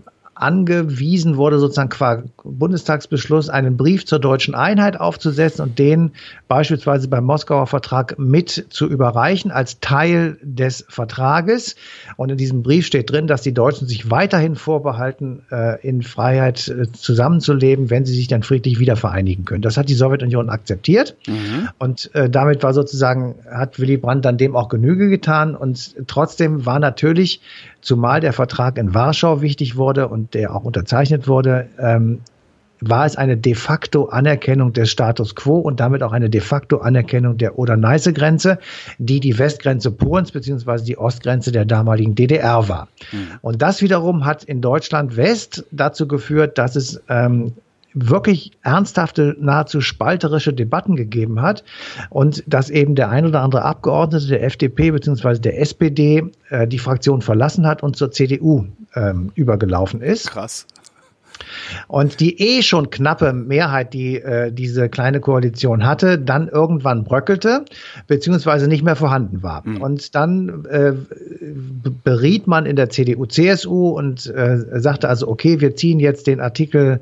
[0.40, 6.12] angewiesen wurde, sozusagen qua Bundestagsbeschluss einen Brief zur deutschen Einheit aufzusetzen und den
[6.46, 11.76] beispielsweise beim Moskauer Vertrag mit zu überreichen als Teil des Vertrages.
[12.16, 16.68] Und in diesem Brief steht drin, dass die Deutschen sich weiterhin vorbehalten, äh, in Freiheit
[16.68, 19.62] äh, zusammenzuleben, wenn sie sich dann friedlich wieder vereinigen können.
[19.62, 21.16] Das hat die Sowjetunion akzeptiert.
[21.26, 21.68] Mhm.
[21.78, 25.54] Und äh, damit war sozusagen, hat Willy Brandt dann dem auch Genüge getan.
[25.54, 27.40] Und trotzdem war natürlich
[27.80, 32.20] zumal der Vertrag in Warschau wichtig wurde und der auch unterzeichnet wurde, ähm,
[32.80, 36.78] war es eine de facto Anerkennung des Status quo und damit auch eine de facto
[36.78, 38.58] Anerkennung der Oder-Neiße-Grenze,
[38.98, 42.88] die die Westgrenze Polens beziehungsweise die Ostgrenze der damaligen DDR war.
[43.12, 43.38] Mhm.
[43.42, 47.54] Und das wiederum hat in Deutschland West dazu geführt, dass es ähm,
[48.00, 51.64] wirklich ernsthafte, nahezu spalterische Debatten gegeben hat
[52.10, 56.78] und dass eben der ein oder andere Abgeordnete der FDP beziehungsweise der SPD äh, die
[56.78, 60.30] Fraktion verlassen hat und zur CDU ähm, übergelaufen ist.
[60.30, 60.66] Krass.
[61.86, 67.64] Und die eh schon knappe Mehrheit, die äh, diese kleine Koalition hatte, dann irgendwann bröckelte,
[68.06, 69.66] beziehungsweise nicht mehr vorhanden war.
[69.66, 69.82] Mhm.
[69.82, 70.92] Und dann äh,
[72.04, 76.40] beriet man in der CDU, CSU und äh, sagte also, okay, wir ziehen jetzt den
[76.40, 77.00] Artikel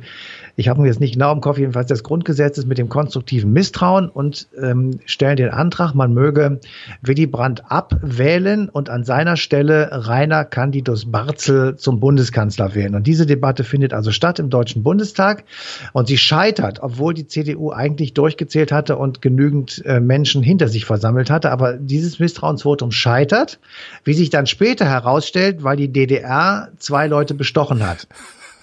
[0.58, 4.08] ich habe mir jetzt nicht genau im Kopf, jedenfalls des Grundgesetzes mit dem konstruktiven Misstrauen
[4.08, 6.60] und ähm, stellen den Antrag, man möge
[7.02, 12.94] Willy Brandt abwählen und an seiner Stelle Rainer Candidus Barzel zum Bundeskanzler wählen.
[12.94, 15.44] Und diese Debatte findet also statt im Deutschen Bundestag
[15.92, 20.84] und sie scheitert, obwohl die CDU eigentlich durchgezählt hatte und genügend äh, Menschen hinter sich
[20.84, 21.50] versammelt hatte.
[21.50, 23.58] Aber dieses Misstrauensvotum scheitert,
[24.04, 28.06] wie sich dann später herausstellt, weil die DDR zwei Leute bestochen hat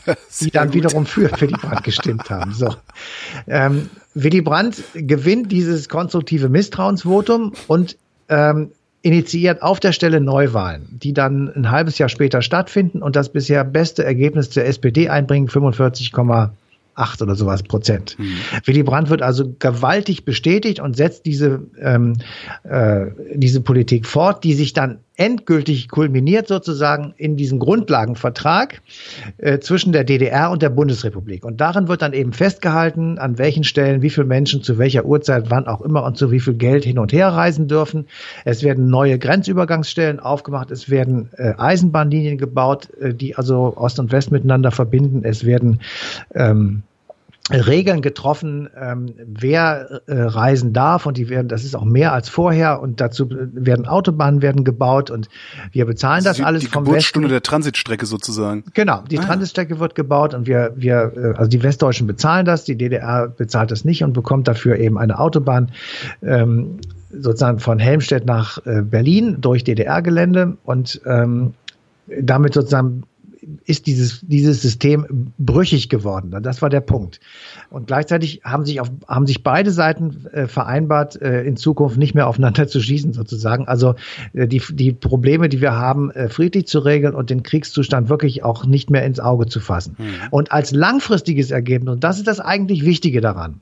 [0.41, 0.75] die dann gut.
[0.75, 2.53] wiederum für Willy Brandt gestimmt haben.
[2.53, 2.75] So.
[3.47, 7.97] Ähm, Willy Brandt gewinnt dieses konstruktive Misstrauensvotum und
[8.29, 8.71] ähm,
[9.03, 13.63] initiiert auf der Stelle Neuwahlen, die dann ein halbes Jahr später stattfinden und das bisher
[13.65, 16.11] beste Ergebnis der SPD einbringen, 45,
[16.95, 18.17] acht oder sowas Prozent.
[18.17, 18.37] Mhm.
[18.65, 22.13] Willy Brandt wird also gewaltig bestätigt und setzt diese, ähm,
[22.63, 28.81] äh, diese Politik fort, die sich dann endgültig kulminiert sozusagen in diesem Grundlagenvertrag
[29.37, 31.45] äh, zwischen der DDR und der Bundesrepublik.
[31.45, 35.49] Und darin wird dann eben festgehalten, an welchen Stellen wie viele Menschen zu welcher Uhrzeit,
[35.49, 38.07] wann auch immer und zu wie viel Geld hin und her reisen dürfen.
[38.43, 44.11] Es werden neue Grenzübergangsstellen aufgemacht, es werden äh, Eisenbahnlinien gebaut, äh, die also Ost und
[44.11, 45.21] West miteinander verbinden.
[45.23, 45.79] Es werden
[46.33, 46.81] ähm,
[47.51, 52.29] Regeln getroffen, ähm, wer äh, reisen darf und die werden, das ist auch mehr als
[52.29, 55.27] vorher und dazu werden Autobahnen werden gebaut und
[55.73, 57.33] wir bezahlen das, das alles die vom Geburtsstunde Westen.
[57.33, 58.63] der Transitstrecke sozusagen.
[58.73, 59.23] Genau, die ah.
[59.23, 63.71] Transitstrecke wird gebaut und wir, wir, äh, also die Westdeutschen bezahlen das, die DDR bezahlt
[63.71, 65.71] das nicht und bekommt dafür eben eine Autobahn.
[66.21, 66.79] Ähm,
[67.11, 71.53] sozusagen von Helmstedt nach äh, Berlin durch DDR-Gelände und ähm,
[72.07, 73.03] damit sozusagen
[73.65, 76.35] ist dieses, dieses System brüchig geworden.
[76.43, 77.19] Das war der Punkt.
[77.69, 82.15] Und gleichzeitig haben sich, auf, haben sich beide Seiten äh, vereinbart, äh, in Zukunft nicht
[82.15, 83.67] mehr aufeinander zu schießen, sozusagen.
[83.67, 83.95] Also
[84.33, 88.43] äh, die, die Probleme, die wir haben, äh, friedlich zu regeln und den Kriegszustand wirklich
[88.43, 89.95] auch nicht mehr ins Auge zu fassen.
[89.97, 90.13] Mhm.
[90.31, 93.61] Und als langfristiges Ergebnis, und das ist das eigentlich Wichtige daran,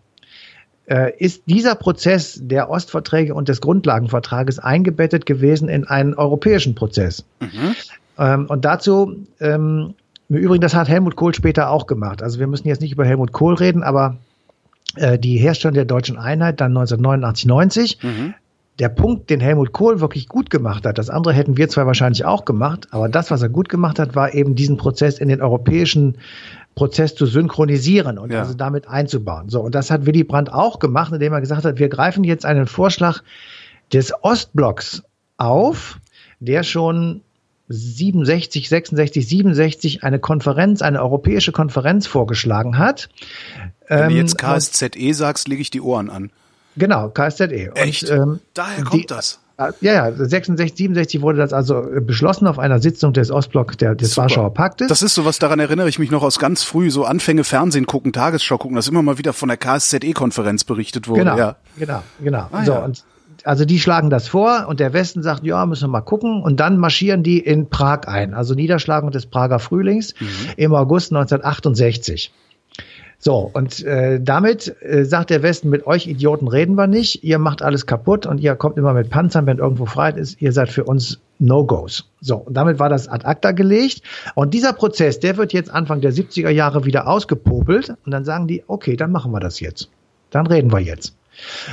[0.92, 7.24] äh, ist dieser Prozess der Ostverträge und des Grundlagenvertrages eingebettet gewesen in einen europäischen Prozess.
[7.40, 7.76] Mhm.
[8.18, 9.94] Ähm, und dazu, ähm,
[10.30, 12.24] im Übrigen, das hat Helmut Kohl später auch gemacht.
[12.24, 14.18] Also wir müssen jetzt nicht über Helmut Kohl reden, aber
[14.96, 18.04] äh, die Herstellung der deutschen Einheit dann 1989, 90.
[18.04, 18.34] Mhm.
[18.80, 22.26] Der Punkt, den Helmut Kohl wirklich gut gemacht hat, das andere hätten wir zwar wahrscheinlich
[22.26, 25.42] auch gemacht, aber das, was er gut gemacht hat, war eben diesen Prozess in den
[25.42, 26.18] europäischen
[26.76, 28.40] Prozess zu synchronisieren und ja.
[28.40, 29.50] also damit einzubauen.
[29.50, 32.46] So, und das hat Willy Brandt auch gemacht, indem er gesagt hat, wir greifen jetzt
[32.46, 33.22] einen Vorschlag
[33.92, 35.04] des Ostblocks
[35.38, 36.00] auf,
[36.40, 37.22] der schon
[37.72, 43.10] 67, 66, 67 eine Konferenz, eine europäische Konferenz vorgeschlagen hat.
[43.88, 46.32] Wenn du jetzt ähm, KSZE sagst, lege ich die Ohren an.
[46.78, 47.72] Genau, KSZE.
[47.76, 48.10] Echt?
[48.10, 49.40] Und, ähm, Daher kommt die, das.
[49.58, 53.78] Äh, ja, ja, 66, 67 wurde das also äh, beschlossen auf einer Sitzung des Ostblock
[53.78, 54.24] der, des Super.
[54.24, 54.88] Warschauer Paktes.
[54.88, 57.86] Das ist so was, daran erinnere ich mich noch aus ganz früh, so Anfänge Fernsehen
[57.86, 61.22] gucken, Tagesschau gucken, dass immer mal wieder von der KSZE-Konferenz berichtet wurde.
[61.22, 61.56] Genau, ja.
[61.78, 62.48] genau, genau.
[62.52, 62.80] Ah, so, ja.
[62.80, 63.04] und
[63.44, 66.42] also die schlagen das vor und der Westen sagt, ja, müssen wir mal gucken.
[66.44, 70.28] Und dann marschieren die in Prag ein, also Niederschlagung des Prager Frühlings mhm.
[70.58, 72.32] im August 1968.
[73.24, 77.38] So, und äh, damit äh, sagt der Westen, mit euch Idioten reden wir nicht, ihr
[77.38, 80.70] macht alles kaputt und ihr kommt immer mit Panzern, wenn irgendwo Freiheit ist, ihr seid
[80.70, 82.10] für uns No-Gos.
[82.20, 84.02] So, und damit war das ad acta gelegt.
[84.34, 88.48] Und dieser Prozess, der wird jetzt Anfang der 70er Jahre wieder ausgepopelt und dann sagen
[88.48, 89.90] die, okay, dann machen wir das jetzt.
[90.32, 91.16] Dann reden wir jetzt.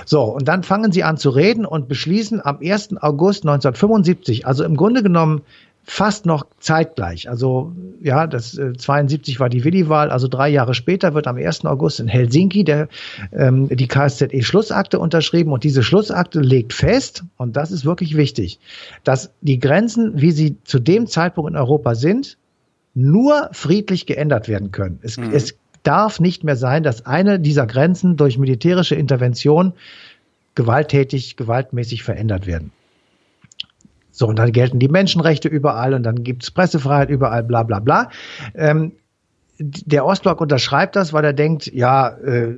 [0.07, 2.97] So, und dann fangen sie an zu reden und beschließen am 1.
[3.01, 5.43] August 1975, also im Grunde genommen
[5.89, 7.31] fast noch zeitgleich.
[7.31, 11.65] Also ja, das äh, 72 war die Willi-Wahl, also drei Jahre später wird am 1.
[11.65, 12.89] August in Helsinki der,
[13.33, 18.61] ähm, die KSZE-Schlussakte unterschrieben und diese Schlussakte legt fest, und das ist wirklich wichtig,
[19.03, 22.37] dass die Grenzen, wie sie zu dem Zeitpunkt in Europa sind,
[22.95, 24.99] nur friedlich geändert werden können.
[25.03, 25.33] Es, mhm.
[25.33, 25.57] es
[25.89, 29.73] darf nicht mehr sein, dass eine dieser Grenzen durch militärische Intervention
[30.55, 32.73] gewalttätig, gewaltmäßig verändert werden.
[34.11, 37.79] So, und dann gelten die Menschenrechte überall und dann gibt es Pressefreiheit überall, bla bla
[37.79, 38.11] bla.
[38.55, 38.93] Ähm,
[39.59, 42.57] der Ostblock unterschreibt das, weil er denkt, ja, äh,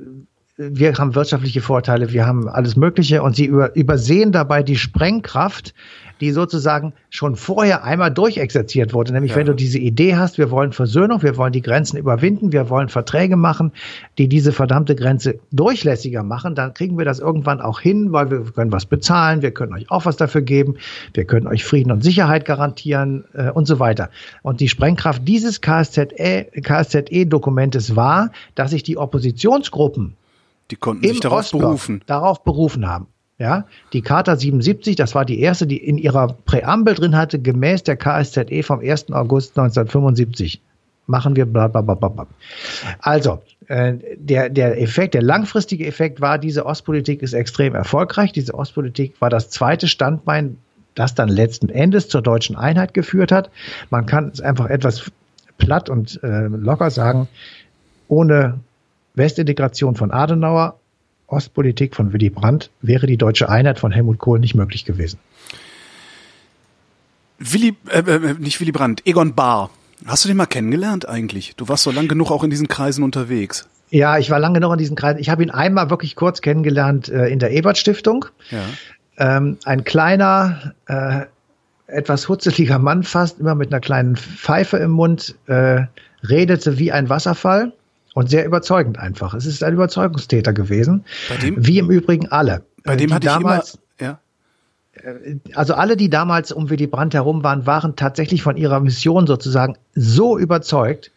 [0.57, 5.73] wir haben wirtschaftliche Vorteile, wir haben alles Mögliche und sie über, übersehen dabei die Sprengkraft,
[6.21, 9.11] die sozusagen schon vorher einmal durchexerziert wurde.
[9.11, 9.37] Nämlich, ja.
[9.37, 12.89] wenn du diese Idee hast, wir wollen Versöhnung, wir wollen die Grenzen überwinden, wir wollen
[12.89, 13.71] Verträge machen,
[14.17, 18.43] die diese verdammte Grenze durchlässiger machen, dann kriegen wir das irgendwann auch hin, weil wir
[18.43, 20.75] können was bezahlen, wir können euch auch was dafür geben,
[21.13, 24.11] wir können euch Frieden und Sicherheit garantieren äh, und so weiter.
[24.43, 30.15] Und die Sprengkraft dieses KSZE-Dokumentes KSZE war, dass sich die Oppositionsgruppen
[30.69, 32.01] die konnten sich darauf Ostblock berufen.
[32.05, 33.07] Darauf berufen haben.
[33.41, 37.81] Ja, die Charta 77, das war die erste, die in ihrer Präambel drin hatte, gemäß
[37.81, 39.11] der KSZE vom 1.
[39.13, 40.61] August 1975.
[41.07, 42.27] Machen wir bla bla bla bla.
[42.99, 48.31] Also, äh, der, der Effekt, der langfristige Effekt war, diese Ostpolitik ist extrem erfolgreich.
[48.31, 50.57] Diese Ostpolitik war das zweite Standbein,
[50.93, 53.49] das dann letzten Endes zur deutschen Einheit geführt hat.
[53.89, 55.11] Man kann es einfach etwas
[55.57, 57.27] platt und äh, locker sagen,
[58.07, 58.59] ohne
[59.15, 60.75] Westintegration von Adenauer,
[61.31, 65.19] Ostpolitik von Willy Brandt wäre die deutsche Einheit von Helmut Kohl nicht möglich gewesen.
[67.39, 69.69] Willy, äh, äh, nicht Willy Brandt, Egon Bahr.
[70.05, 71.55] Hast du den mal kennengelernt eigentlich?
[71.55, 73.67] Du warst so lang genug auch in diesen Kreisen unterwegs.
[73.89, 75.19] Ja, ich war lange genug in diesen Kreisen.
[75.19, 78.25] Ich habe ihn einmal wirklich kurz kennengelernt äh, in der Ebert Stiftung.
[78.49, 78.63] Ja.
[79.17, 81.25] Ähm, ein kleiner, äh,
[81.87, 85.83] etwas hutzeliger Mann fast, immer mit einer kleinen Pfeife im Mund, äh,
[86.23, 87.73] redete wie ein Wasserfall.
[88.13, 89.33] Und sehr überzeugend einfach.
[89.33, 91.05] Es ist ein Überzeugungstäter gewesen.
[91.29, 92.63] Bei dem, wie im Übrigen alle.
[92.83, 94.19] Bei dem hatte damals, ich immer,
[95.03, 95.11] ja.
[95.11, 99.27] Äh, also alle, die damals um Willy Brandt herum waren, waren tatsächlich von ihrer Mission
[99.27, 101.11] sozusagen so überzeugt,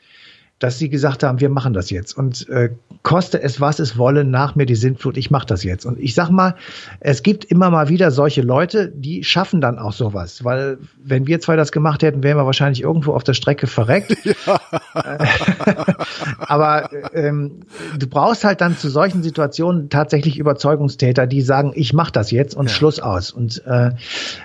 [0.61, 2.17] dass sie gesagt haben, wir machen das jetzt.
[2.17, 2.71] Und äh,
[3.05, 5.85] koste es, was es wolle, nach mir die Sintflut, ich mache das jetzt.
[5.85, 6.57] Und ich sag mal,
[7.01, 10.43] es gibt immer mal wieder solche Leute, die schaffen dann auch sowas.
[10.43, 14.17] Weil wenn wir zwei das gemacht hätten, wären wir wahrscheinlich irgendwo auf der Strecke verreckt.
[14.47, 14.59] Ja.
[16.39, 17.61] Aber ähm,
[17.99, 22.55] du brauchst halt dann zu solchen Situationen tatsächlich Überzeugungstäter, die sagen, ich mache das jetzt
[22.55, 22.75] und ja.
[22.75, 23.31] Schluss aus.
[23.31, 23.91] Und äh,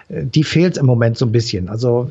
[0.09, 1.69] die fehlt im Moment so ein bisschen.
[1.69, 2.09] Also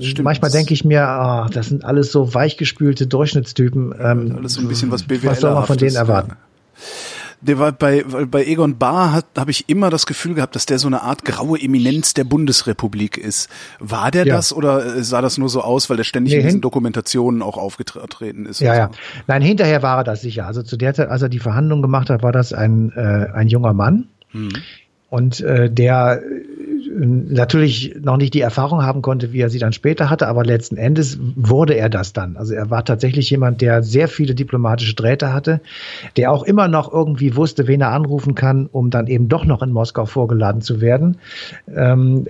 [0.00, 0.24] Stimmt.
[0.24, 3.94] Manchmal denke ich mir, oh, das sind alles so weichgespülte Durchschnittstypen.
[3.98, 6.32] Ähm, alles so ein bisschen was BWL Was soll man von denen erwarten?
[7.40, 10.88] Der war bei, bei Egon Bahr habe ich immer das Gefühl gehabt, dass der so
[10.88, 13.48] eine Art graue Eminenz der Bundesrepublik ist.
[13.78, 14.34] War der ja.
[14.34, 17.56] das oder sah das nur so aus, weil der ständig nee, in diesen Dokumentationen auch
[17.56, 18.60] aufgetreten ist?
[18.60, 18.80] Ja, so?
[18.80, 18.90] ja.
[19.28, 20.46] Nein, hinterher war er das sicher.
[20.46, 23.46] Also zu der Zeit, als er die Verhandlungen gemacht hat, war das ein, äh, ein
[23.46, 24.08] junger Mann.
[24.30, 24.50] Hm.
[25.08, 26.20] Und äh, der
[26.98, 30.76] natürlich noch nicht die Erfahrung haben konnte, wie er sie dann später hatte, aber letzten
[30.76, 32.36] Endes wurde er das dann.
[32.36, 35.60] Also er war tatsächlich jemand, der sehr viele diplomatische Drähte hatte,
[36.16, 39.62] der auch immer noch irgendwie wusste, wen er anrufen kann, um dann eben doch noch
[39.62, 41.18] in Moskau vorgeladen zu werden,
[41.74, 42.26] ähm,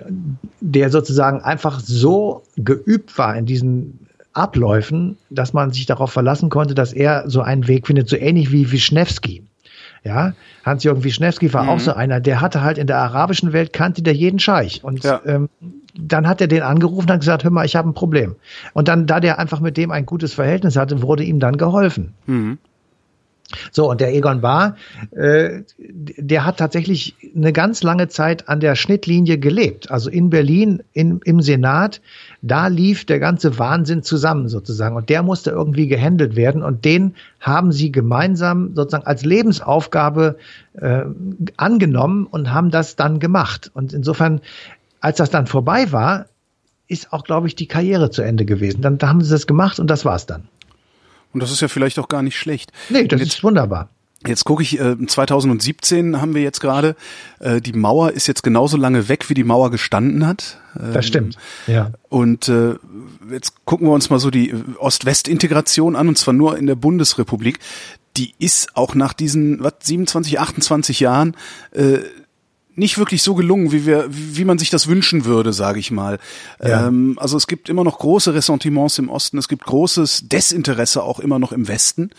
[0.61, 6.75] der sozusagen einfach so geübt war in diesen Abläufen, dass man sich darauf verlassen konnte,
[6.75, 9.43] dass er so einen Weg findet, so ähnlich wie Wischnewski.
[10.03, 10.33] Ja,
[10.65, 11.69] Hans-Jürgen Wischnewski war mhm.
[11.69, 14.83] auch so einer, der hatte halt in der arabischen Welt kannte der jeden Scheich.
[14.83, 15.21] Und ja.
[15.25, 15.49] ähm,
[15.93, 18.35] dann hat er den angerufen und gesagt, hör mal, ich habe ein Problem.
[18.73, 22.13] Und dann, da der einfach mit dem ein gutes Verhältnis hatte, wurde ihm dann geholfen.
[22.25, 22.57] Mhm.
[23.71, 24.75] So, und der Egon Bahr,
[25.11, 29.89] äh, der hat tatsächlich eine ganz lange Zeit an der Schnittlinie gelebt.
[29.89, 32.01] Also in Berlin, in, im Senat,
[32.43, 34.95] da lief der ganze Wahnsinn zusammen sozusagen.
[34.95, 36.61] Und der musste irgendwie gehandelt werden.
[36.61, 40.37] Und den haben sie gemeinsam sozusagen als Lebensaufgabe
[40.73, 41.05] äh,
[41.57, 43.71] angenommen und haben das dann gemacht.
[43.73, 44.41] Und insofern,
[45.01, 46.27] als das dann vorbei war,
[46.87, 48.81] ist auch, glaube ich, die Karriere zu Ende gewesen.
[48.81, 50.47] Dann da haben sie das gemacht und das war's dann.
[51.33, 52.71] Und das ist ja vielleicht auch gar nicht schlecht.
[52.89, 53.89] Nee, das jetzt, ist wunderbar.
[54.27, 56.95] Jetzt gucke ich, äh, 2017 haben wir jetzt gerade,
[57.39, 60.59] äh, die Mauer ist jetzt genauso lange weg, wie die Mauer gestanden hat.
[60.77, 61.37] Ähm, das stimmt,
[61.67, 61.91] ja.
[62.09, 62.75] Und äh,
[63.31, 67.59] jetzt gucken wir uns mal so die Ost-West-Integration an, und zwar nur in der Bundesrepublik.
[68.17, 71.37] Die ist auch nach diesen was, 27, 28 Jahren
[71.71, 71.99] äh,
[72.79, 76.17] nicht wirklich so gelungen, wie wir, wie man sich das wünschen würde, sage ich mal.
[76.63, 76.87] Ja.
[76.87, 81.19] Ähm, also es gibt immer noch große Ressentiments im Osten, es gibt großes Desinteresse auch
[81.19, 82.09] immer noch im Westen,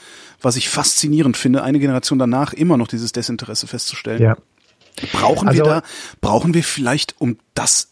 [0.41, 4.23] was ich faszinierend finde, eine Generation danach immer noch dieses Desinteresse festzustellen.
[4.23, 4.37] Ja.
[5.13, 5.83] Brauchen also, wir da,
[6.21, 7.89] brauchen wir vielleicht, um das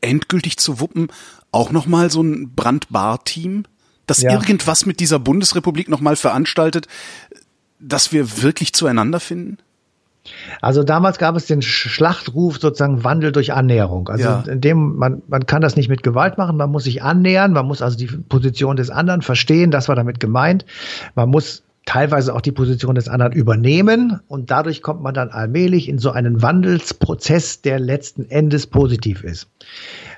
[0.00, 1.08] endgültig zu wuppen,
[1.52, 3.64] auch nochmal so ein Brandbar-Team,
[4.06, 4.32] das ja.
[4.32, 6.86] irgendwas mit dieser Bundesrepublik nochmal veranstaltet,
[7.78, 9.58] dass wir wirklich zueinander finden?
[10.60, 14.08] Also damals gab es den Schlachtruf sozusagen Wandel durch Annäherung.
[14.08, 14.44] Also ja.
[14.46, 17.66] in dem man man kann das nicht mit Gewalt machen, man muss sich annähern, man
[17.66, 20.66] muss also die Position des anderen verstehen, das war damit gemeint.
[21.14, 25.88] Man muss teilweise auch die Position des anderen übernehmen und dadurch kommt man dann allmählich
[25.88, 29.48] in so einen Wandelsprozess, der letzten Endes positiv ist.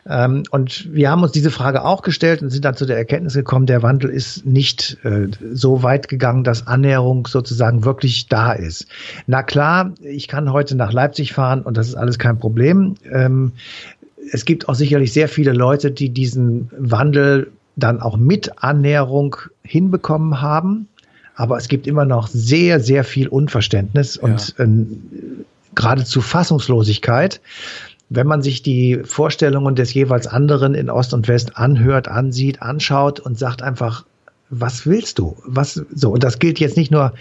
[0.07, 3.35] Ähm, und wir haben uns diese Frage auch gestellt und sind dann zu der Erkenntnis
[3.35, 8.87] gekommen, der Wandel ist nicht äh, so weit gegangen, dass Annäherung sozusagen wirklich da ist.
[9.27, 12.97] Na klar, ich kann heute nach Leipzig fahren und das ist alles kein Problem.
[13.11, 13.53] Ähm,
[14.33, 20.41] es gibt auch sicherlich sehr viele Leute, die diesen Wandel dann auch mit Annäherung hinbekommen
[20.41, 20.89] haben.
[21.35, 24.23] Aber es gibt immer noch sehr, sehr viel Unverständnis ja.
[24.23, 24.67] und äh,
[25.75, 27.41] geradezu Fassungslosigkeit
[28.15, 33.21] wenn man sich die Vorstellungen des jeweils anderen in Ost und West anhört, ansieht, anschaut
[33.21, 34.05] und sagt einfach,
[34.51, 35.37] was willst du?
[35.47, 36.11] Was so?
[36.11, 37.15] Und das gilt jetzt nicht nur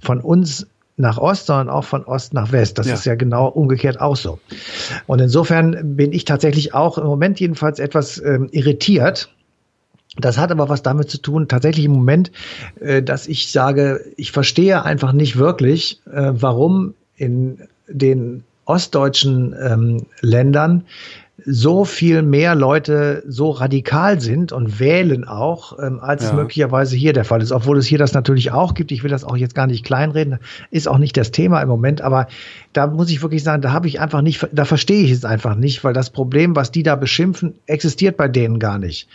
[0.00, 2.78] von uns nach Ost, sondern auch von Ost nach West.
[2.78, 2.94] Das ja.
[2.94, 4.38] ist ja genau umgekehrt auch so.
[5.06, 9.30] Und insofern bin ich tatsächlich auch im Moment jedenfalls etwas ähm, irritiert.
[10.16, 12.32] Das hat aber was damit zu tun, tatsächlich im Moment,
[12.80, 20.06] äh, dass ich sage, ich verstehe einfach nicht wirklich, äh, warum in den ostdeutschen ähm,
[20.20, 20.84] Ländern
[21.44, 26.30] so viel mehr Leute so radikal sind und wählen auch, ähm, als ja.
[26.30, 27.52] es möglicherweise hier der Fall ist.
[27.52, 28.90] Obwohl es hier das natürlich auch gibt.
[28.90, 30.38] Ich will das auch jetzt gar nicht kleinreden.
[30.70, 32.00] Ist auch nicht das Thema im Moment.
[32.00, 32.26] Aber
[32.72, 35.54] da muss ich wirklich sagen, da habe ich einfach nicht, da verstehe ich es einfach
[35.54, 39.08] nicht, weil das Problem, was die da beschimpfen, existiert bei denen gar nicht.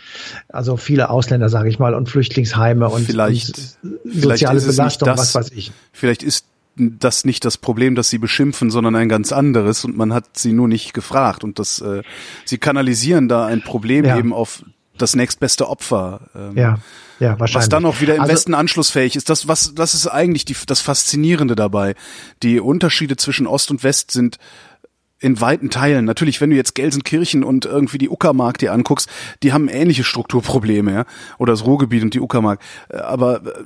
[0.48, 5.18] Also viele Ausländer, sage ich mal, und Flüchtlingsheime und, vielleicht, und soziale vielleicht Belastung, das,
[5.18, 5.72] was weiß ich.
[5.92, 10.12] Vielleicht ist das nicht das Problem, dass sie beschimpfen, sondern ein ganz anderes und man
[10.12, 12.02] hat sie nur nicht gefragt und das äh,
[12.44, 14.18] sie kanalisieren da ein Problem ja.
[14.18, 14.64] eben auf
[14.98, 16.28] das nächstbeste Opfer.
[16.34, 16.78] Ähm, ja,
[17.18, 17.54] ja, wahrscheinlich.
[17.54, 19.28] Was dann auch wieder im also, Westen anschlussfähig ist.
[19.28, 21.94] Das, was, das ist eigentlich die, das Faszinierende dabei.
[22.42, 24.38] Die Unterschiede zwischen Ost und West sind
[25.20, 26.04] in weiten Teilen.
[26.04, 29.08] Natürlich, wenn du jetzt Gelsenkirchen und irgendwie die Uckermark dir anguckst,
[29.42, 31.04] die haben ähnliche Strukturprobleme, ja.
[31.38, 32.60] Oder das Ruhrgebiet und die Uckermark.
[32.88, 33.64] Äh, aber äh,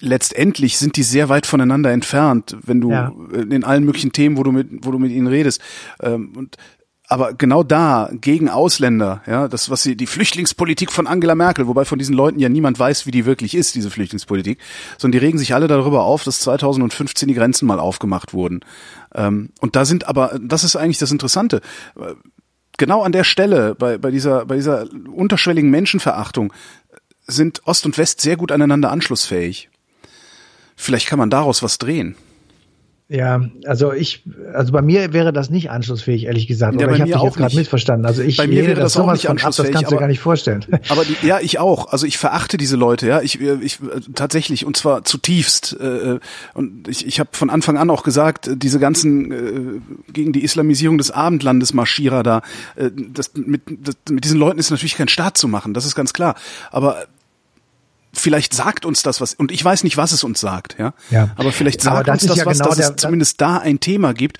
[0.00, 3.12] letztendlich sind die sehr weit voneinander entfernt, wenn du ja.
[3.32, 5.60] in allen möglichen Themen, wo du mit, wo du mit ihnen redest.
[6.00, 6.56] Ähm, und
[7.08, 11.84] aber genau da gegen Ausländer, ja, das was sie die Flüchtlingspolitik von Angela Merkel, wobei
[11.84, 14.58] von diesen Leuten ja niemand weiß, wie die wirklich ist, diese Flüchtlingspolitik,
[14.98, 18.60] sondern die regen sich alle darüber auf, dass 2015 die Grenzen mal aufgemacht wurden.
[19.14, 21.60] Ähm, und da sind aber, das ist eigentlich das Interessante.
[22.76, 26.52] Genau an der Stelle bei bei dieser bei dieser unterschwelligen Menschenverachtung
[27.26, 29.70] sind Ost und West sehr gut aneinander anschlussfähig.
[30.76, 32.16] Vielleicht kann man daraus was drehen.
[33.08, 36.80] Ja, also ich, also bei mir wäre das nicht anschlussfähig, ehrlich gesagt.
[36.80, 38.04] Ja, Oder ich habe dich jetzt gerade missverstanden.
[38.04, 39.68] Also ich bei mir wäre das, das auch nicht anschlussfähig.
[39.68, 40.66] Ab, das kannst du gar nicht vorstellen.
[40.88, 41.92] Aber die, ja, ich auch.
[41.92, 43.06] Also ich verachte diese Leute.
[43.06, 43.78] Ja, ich, ich
[44.16, 45.76] tatsächlich und zwar zutiefst.
[45.80, 46.18] Äh,
[46.54, 50.98] und ich, ich habe von Anfang an auch gesagt, diese ganzen äh, gegen die Islamisierung
[50.98, 52.42] des Abendlandes Marschierer da,
[52.74, 55.74] äh, das, mit, das, mit diesen Leuten ist natürlich kein Staat zu machen.
[55.74, 56.34] Das ist ganz klar.
[56.72, 57.06] Aber
[58.18, 60.94] vielleicht sagt uns das was, und ich weiß nicht, was es uns sagt, ja.
[61.10, 61.30] ja.
[61.36, 63.80] Aber vielleicht sagt Aber uns das ja was, genau dass der, es zumindest da ein
[63.80, 64.38] Thema gibt,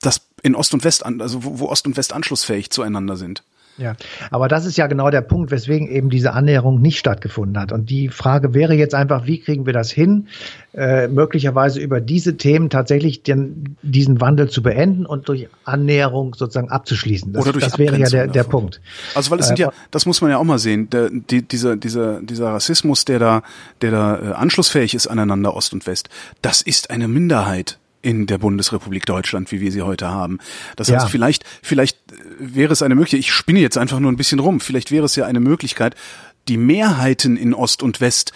[0.00, 3.42] das in Ost und West an, also wo, wo Ost und West anschlussfähig zueinander sind.
[3.76, 3.94] Ja,
[4.30, 7.72] aber das ist ja genau der Punkt, weswegen eben diese Annäherung nicht stattgefunden hat.
[7.72, 10.28] Und die Frage wäre jetzt einfach, wie kriegen wir das hin,
[10.74, 16.70] äh, möglicherweise über diese Themen tatsächlich den, diesen Wandel zu beenden und durch Annäherung sozusagen
[16.70, 17.32] abzuschließen.
[17.32, 18.80] Das, Oder durch das wäre ja der, der Punkt.
[19.14, 21.42] Also weil es sind ja, äh, das muss man ja auch mal sehen, der, die,
[21.42, 23.42] dieser, dieser, dieser Rassismus, der da,
[23.82, 26.08] der da äh, anschlussfähig ist aneinander Ost und West,
[26.42, 30.38] das ist eine Minderheit in der Bundesrepublik Deutschland, wie wir sie heute haben.
[30.76, 31.98] Das heißt, vielleicht, vielleicht
[32.38, 35.16] wäre es eine Möglichkeit, ich spinne jetzt einfach nur ein bisschen rum, vielleicht wäre es
[35.16, 35.94] ja eine Möglichkeit,
[36.46, 38.32] die Mehrheiten in Ost und West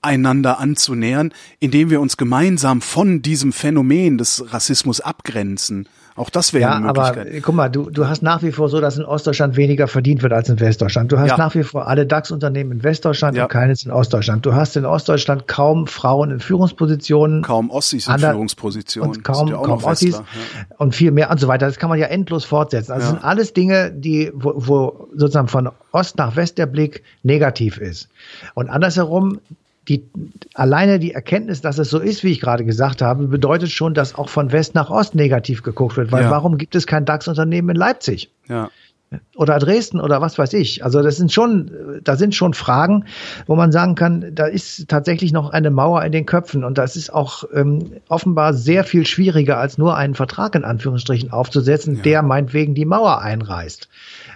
[0.00, 5.88] einander anzunähern, indem wir uns gemeinsam von diesem Phänomen des Rassismus abgrenzen.
[6.14, 7.28] Auch das wäre ja, eine Möglichkeit.
[7.28, 10.22] Aber guck mal, du, du hast nach wie vor so, dass in Ostdeutschland weniger verdient
[10.22, 11.10] wird als in Westdeutschland.
[11.10, 11.36] Du hast ja.
[11.38, 13.44] nach wie vor alle DAX-Unternehmen in Westdeutschland ja.
[13.44, 14.44] und keines in Ostdeutschland.
[14.44, 17.42] Du hast in Ostdeutschland kaum Frauen in Führungspositionen.
[17.42, 19.10] Kaum Ossis in Führungspositionen.
[19.10, 20.24] Und kaum, ja kaum Ossis ja.
[20.78, 21.66] und viel mehr und so weiter.
[21.66, 22.92] Das kann man ja endlos fortsetzen.
[22.92, 27.02] Also das sind alles Dinge, die, wo, wo sozusagen von Ost nach West der Blick
[27.22, 28.08] negativ ist.
[28.54, 29.40] Und andersherum,
[29.88, 30.04] die,
[30.54, 34.14] alleine die Erkenntnis, dass es so ist, wie ich gerade gesagt habe, bedeutet schon, dass
[34.14, 36.12] auch von West nach Ost negativ geguckt wird.
[36.12, 36.30] Weil ja.
[36.30, 38.30] warum gibt es kein DAX-Unternehmen in Leipzig?
[38.48, 38.70] Ja.
[39.36, 40.84] Oder Dresden oder was weiß ich.
[40.84, 41.70] Also das sind schon,
[42.02, 43.04] da sind schon Fragen,
[43.46, 46.96] wo man sagen kann, da ist tatsächlich noch eine Mauer in den Köpfen und das
[46.96, 52.02] ist auch ähm, offenbar sehr viel schwieriger, als nur einen Vertrag in Anführungsstrichen aufzusetzen, ja.
[52.02, 53.88] der meinetwegen die Mauer einreißt.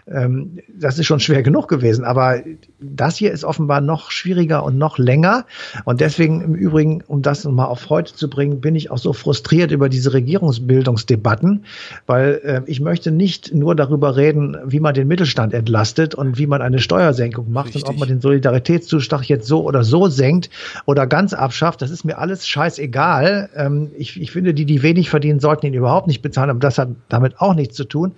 [0.08, 2.04] Ähm, das ist schon schwer genug gewesen.
[2.04, 2.40] Aber
[2.80, 5.46] das hier ist offenbar noch schwieriger und noch länger.
[5.84, 9.12] Und deswegen im Übrigen, um das nochmal auf heute zu bringen, bin ich auch so
[9.12, 11.64] frustriert über diese Regierungsbildungsdebatten,
[12.06, 16.46] weil äh, ich möchte nicht nur darüber reden, wie man den Mittelstand entlastet und wie
[16.46, 17.84] man eine Steuersenkung macht Richtig.
[17.84, 20.50] und ob man den Solidaritätszuschlag jetzt so oder so senkt
[20.84, 21.82] oder ganz abschafft.
[21.82, 23.50] Das ist mir alles scheißegal.
[23.54, 26.78] Ähm, ich, ich finde, die, die wenig verdienen, sollten ihn überhaupt nicht bezahlen, aber das
[26.78, 28.12] hat damit auch nichts zu tun.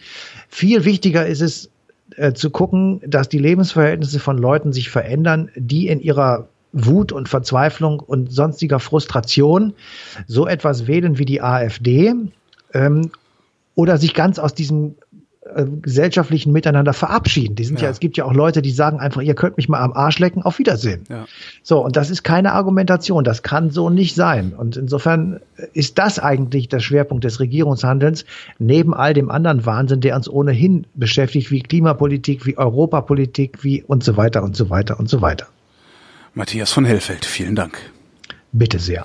[0.49, 1.71] Viel wichtiger ist es,
[2.17, 7.29] äh, zu gucken, dass die Lebensverhältnisse von Leuten sich verändern, die in ihrer Wut und
[7.29, 9.75] Verzweiflung und sonstiger Frustration
[10.27, 12.15] so etwas wählen wie die AfD
[12.75, 13.11] ähm,
[13.75, 14.97] oder sich ganz aus diesem
[15.55, 17.55] äh, gesellschaftlichen Miteinander verabschieden.
[17.55, 17.87] Die sind ja.
[17.87, 17.91] ja.
[17.91, 20.43] es gibt ja auch Leute, die sagen einfach, ihr könnt mich mal am Arsch lecken,
[20.43, 21.05] auf Wiedersehen.
[21.09, 21.27] Ja.
[21.63, 24.53] So, und das ist keine Argumentation, das kann so nicht sein.
[24.53, 25.41] Und insofern
[25.73, 28.25] ist das eigentlich der Schwerpunkt des Regierungshandelns,
[28.59, 34.05] neben all dem anderen Wahnsinn, der uns ohnehin beschäftigt, wie Klimapolitik, wie Europapolitik, wie und
[34.05, 35.47] so weiter und so weiter und so weiter.
[36.35, 37.79] Matthias von Hellfeld, vielen Dank.
[38.53, 39.05] Bitte sehr.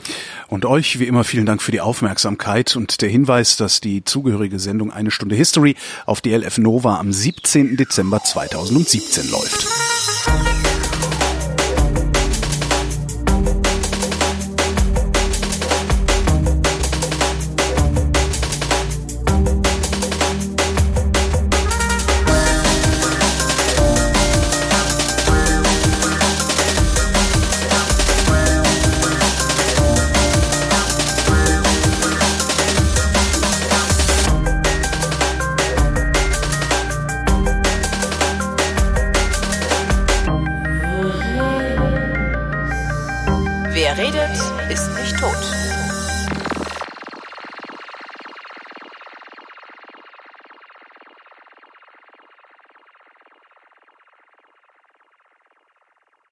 [0.54, 4.60] Und euch wie immer vielen Dank für die Aufmerksamkeit und der Hinweis, dass die zugehörige
[4.60, 5.76] Sendung Eine Stunde History
[6.06, 7.76] auf DLF Nova am 17.
[7.76, 10.53] Dezember 2017 läuft.